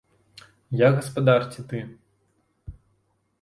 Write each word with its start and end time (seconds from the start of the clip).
Я 0.79 0.89
гаспадар 0.95 1.45
ці 1.51 1.67
ты? 1.73 1.83